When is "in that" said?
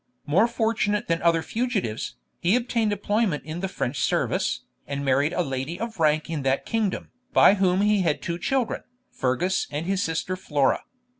6.27-6.65